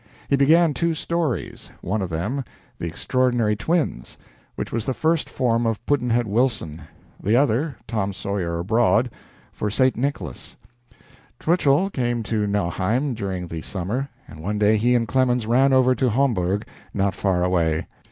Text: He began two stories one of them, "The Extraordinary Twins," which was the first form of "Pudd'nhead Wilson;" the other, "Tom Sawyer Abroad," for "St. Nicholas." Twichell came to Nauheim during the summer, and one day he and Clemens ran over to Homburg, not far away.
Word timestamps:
He 0.29 0.35
began 0.35 0.73
two 0.73 0.95
stories 0.95 1.69
one 1.81 2.01
of 2.01 2.09
them, 2.09 2.43
"The 2.79 2.87
Extraordinary 2.87 3.55
Twins," 3.55 4.17
which 4.55 4.71
was 4.71 4.83
the 4.83 4.95
first 4.95 5.29
form 5.29 5.67
of 5.67 5.85
"Pudd'nhead 5.85 6.25
Wilson;" 6.25 6.81
the 7.21 7.35
other, 7.35 7.75
"Tom 7.87 8.11
Sawyer 8.11 8.57
Abroad," 8.57 9.11
for 9.53 9.69
"St. 9.69 9.95
Nicholas." 9.95 10.55
Twichell 11.37 11.91
came 11.91 12.23
to 12.23 12.47
Nauheim 12.47 13.13
during 13.13 13.45
the 13.45 13.61
summer, 13.61 14.09
and 14.27 14.39
one 14.41 14.57
day 14.57 14.75
he 14.75 14.95
and 14.95 15.07
Clemens 15.07 15.45
ran 15.45 15.71
over 15.71 15.93
to 15.93 16.09
Homburg, 16.09 16.65
not 16.95 17.13
far 17.13 17.43
away. 17.43 17.85